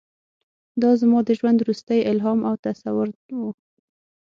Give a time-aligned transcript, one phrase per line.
[0.81, 3.07] دا زما د ژوند وروستی الهام او تصور
[3.41, 3.41] و.